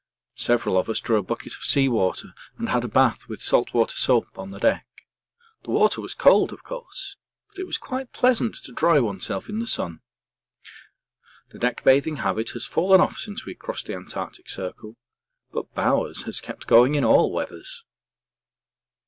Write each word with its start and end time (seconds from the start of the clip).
Several 0.39 0.79
of 0.79 0.89
us 0.89 0.99
drew 0.99 1.17
a 1.17 1.21
bucket 1.21 1.53
of 1.53 1.61
sea 1.63 1.87
water 1.87 2.33
and 2.57 2.69
had 2.69 2.83
a 2.83 2.87
bath 2.87 3.27
with 3.27 3.43
salt 3.43 3.71
water 3.71 3.95
soap 3.95 4.35
on 4.39 4.49
the 4.49 4.57
deck. 4.57 4.87
The 5.63 5.69
water 5.69 6.01
was 6.01 6.15
cold, 6.15 6.51
of 6.51 6.63
course, 6.63 7.17
but 7.49 7.59
it 7.59 7.67
was 7.67 7.77
quite 7.77 8.11
pleasant 8.11 8.55
to 8.63 8.71
dry 8.71 8.99
oneself 8.99 9.47
in 9.47 9.59
the 9.59 9.67
sun. 9.67 10.01
The 11.51 11.59
deck 11.59 11.83
bathing 11.83 12.15
habit 12.15 12.49
has 12.53 12.65
fallen 12.65 12.99
off 12.99 13.19
since 13.19 13.45
we 13.45 13.53
crossed 13.53 13.85
the 13.85 13.93
Antarctic 13.93 14.49
circle, 14.49 14.95
but 15.51 15.71
Bowers 15.75 16.23
has 16.23 16.41
kept 16.41 16.65
going 16.65 16.95
in 16.95 17.05
all 17.05 17.31
weathers. 17.31 17.83